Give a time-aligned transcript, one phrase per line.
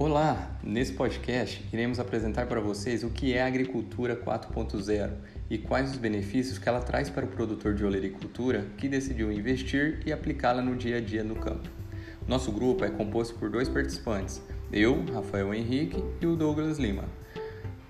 [0.00, 0.56] Olá!
[0.62, 5.10] Nesse podcast iremos apresentar para vocês o que é a agricultura 4.0
[5.50, 10.00] e quais os benefícios que ela traz para o produtor de olericultura que decidiu investir
[10.06, 11.68] e aplicá-la no dia a dia no campo.
[12.28, 14.40] Nosso grupo é composto por dois participantes,
[14.72, 17.06] eu, Rafael Henrique e o Douglas Lima.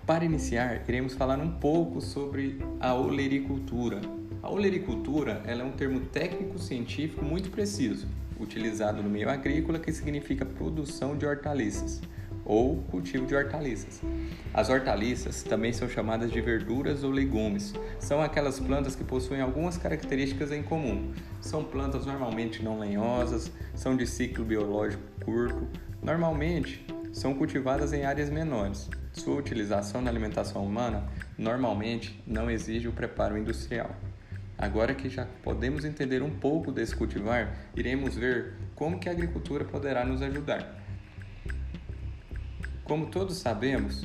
[0.06, 4.00] Para iniciar, iremos falar um pouco sobre a olericultura.
[4.42, 11.16] A olericultura é um termo técnico-científico muito preciso, utilizado no meio agrícola que significa produção
[11.16, 12.00] de hortaliças
[12.48, 14.00] ou cultivo de hortaliças.
[14.54, 17.74] As hortaliças também são chamadas de verduras ou legumes.
[18.00, 21.12] São aquelas plantas que possuem algumas características em comum.
[21.42, 25.68] São plantas normalmente não lenhosas, são de ciclo biológico curto,
[26.02, 28.88] normalmente são cultivadas em áreas menores.
[29.12, 31.04] Sua utilização na alimentação humana
[31.36, 33.90] normalmente não exige o preparo industrial.
[34.58, 39.64] Agora que já podemos entender um pouco desse cultivar, iremos ver como que a agricultura
[39.64, 40.82] poderá nos ajudar.
[42.82, 44.04] Como todos sabemos,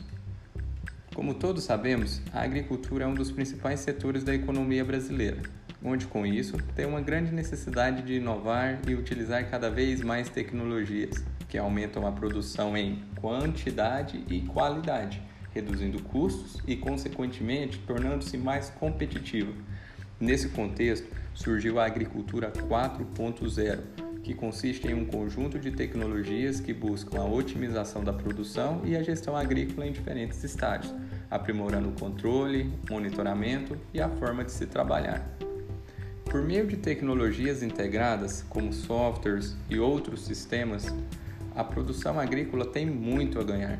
[1.15, 5.41] como todos sabemos, a agricultura é um dos principais setores da economia brasileira,
[5.83, 11.25] onde com isso tem uma grande necessidade de inovar e utilizar cada vez mais tecnologias
[11.49, 15.19] que aumentam a produção em quantidade e qualidade,
[15.51, 19.51] reduzindo custos e consequentemente tornando-se mais competitiva
[20.23, 23.79] Nesse contexto, surgiu a Agricultura 4.0,
[24.23, 29.03] que consiste em um conjunto de tecnologias que buscam a otimização da produção e a
[29.03, 30.95] gestão agrícola em diferentes estágios,
[31.29, 35.27] aprimorando o controle, monitoramento e a forma de se trabalhar.
[36.23, 40.85] Por meio de tecnologias integradas, como softwares e outros sistemas,
[41.53, 43.77] a produção agrícola tem muito a ganhar.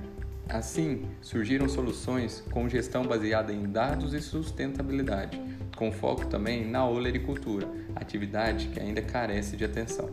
[0.50, 5.42] Assim, surgiram soluções com gestão baseada em dados e sustentabilidade
[5.76, 10.10] com foco também na olericultura, atividade que ainda carece de atenção.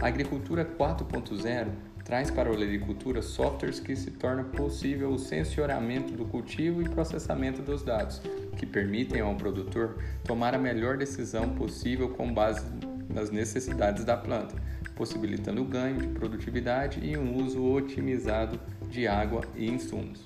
[0.00, 1.68] A agricultura 4.0
[2.04, 7.62] traz para a olericultura softwares que se torna possível o sensoramento do cultivo e processamento
[7.62, 8.20] dos dados,
[8.56, 12.66] que permitem ao produtor tomar a melhor decisão possível com base
[13.08, 14.54] nas necessidades da planta,
[14.94, 18.60] possibilitando o ganho de produtividade e um uso otimizado
[18.94, 20.24] de água e insumos.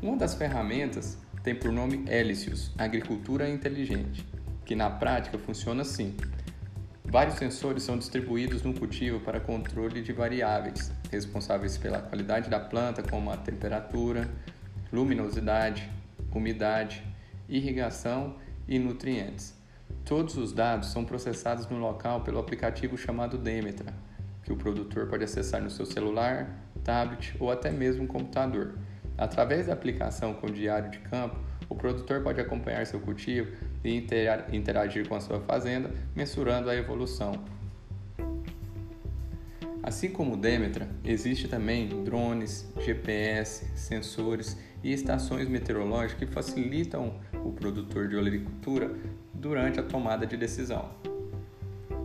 [0.00, 4.24] Uma das ferramentas tem por nome Helicius, Agricultura Inteligente,
[4.64, 6.16] que na prática funciona assim.
[7.04, 13.02] Vários sensores são distribuídos no cultivo para controle de variáveis, responsáveis pela qualidade da planta,
[13.02, 14.30] como a temperatura,
[14.92, 15.90] luminosidade,
[16.32, 17.04] umidade,
[17.48, 18.36] irrigação
[18.68, 19.52] e nutrientes.
[20.04, 23.92] Todos os dados são processados no local pelo aplicativo chamado Demetra,
[24.44, 28.74] que o produtor pode acessar no seu celular, tablet ou até mesmo computador.
[29.16, 31.36] Através da aplicação com o diário de campo,
[31.68, 33.50] o produtor pode acompanhar seu cultivo
[33.82, 34.06] e
[34.52, 37.32] interagir com a sua fazenda, mensurando a evolução.
[39.82, 47.52] Assim como o Demetra, existe também drones, GPS, sensores e estações meteorológicas que facilitam o
[47.52, 48.94] produtor de olericultura
[49.34, 50.88] durante a tomada de decisão.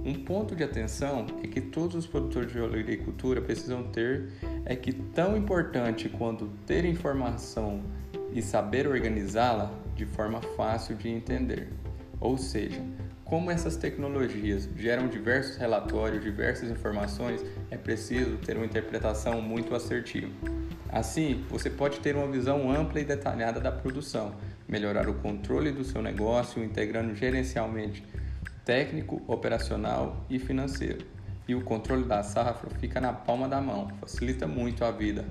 [0.04, 4.30] Um ponto de atenção é que todos os produtores de agricultura precisam ter
[4.66, 7.82] é que tão importante quanto ter informação
[8.34, 11.70] e saber organizá-la de forma fácil de entender.
[12.20, 12.82] Ou seja,
[13.24, 20.32] como essas tecnologias geram diversos relatórios, diversas informações, é preciso ter uma interpretação muito assertiva.
[20.92, 24.34] Assim, você pode ter uma visão ampla e detalhada da produção,
[24.68, 28.04] melhorar o controle do seu negócio, integrando gerencialmente
[28.66, 31.06] técnico, operacional e financeiro.
[31.50, 35.26] E o controle da safra fica na palma da mão, facilita muito a vida.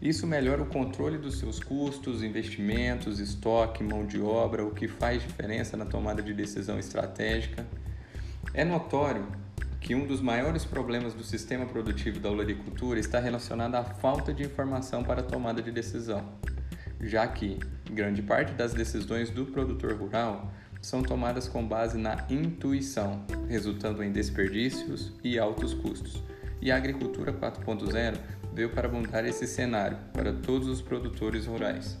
[0.00, 5.20] Isso melhora o controle dos seus custos, investimentos, estoque, mão de obra, o que faz
[5.20, 7.66] diferença na tomada de decisão estratégica.
[8.54, 9.26] É notório
[9.80, 14.44] que um dos maiores problemas do sistema produtivo da olericultura está relacionado à falta de
[14.44, 16.28] informação para a tomada de decisão,
[17.00, 17.58] já que
[17.90, 20.48] grande parte das decisões do produtor rural
[20.80, 26.22] são tomadas com base na intuição, resultando em desperdícios e altos custos.
[26.60, 28.16] E a agricultura 4.0
[28.52, 31.98] veio para mudar esse cenário para todos os produtores rurais.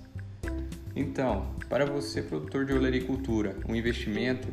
[0.94, 4.48] Então, para você, produtor de olericultura, o investimento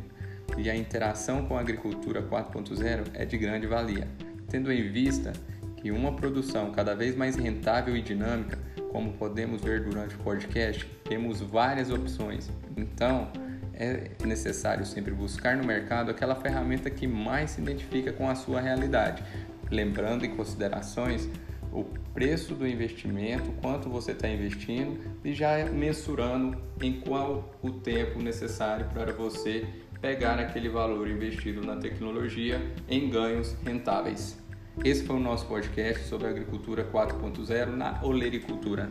[0.56, 4.08] e a interação com a agricultura 4.0 é de grande valia,
[4.48, 5.32] tendo em vista
[5.76, 8.58] que uma produção cada vez mais rentável e dinâmica,
[8.90, 12.50] como podemos ver durante o podcast, temos várias opções.
[12.76, 13.30] Então,
[13.78, 18.60] é necessário sempre buscar no mercado aquela ferramenta que mais se identifica com a sua
[18.60, 19.22] realidade,
[19.70, 21.28] lembrando em considerações
[21.72, 28.20] o preço do investimento, quanto você está investindo e já mensurando em qual o tempo
[28.20, 29.64] necessário para você
[30.00, 34.38] pegar aquele valor investido na tecnologia em ganhos rentáveis.
[34.84, 38.90] Esse foi o nosso podcast sobre agricultura 4.0 na olericultura.